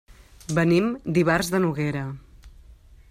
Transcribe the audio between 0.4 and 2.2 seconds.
Venim d'Ivars de Noguera.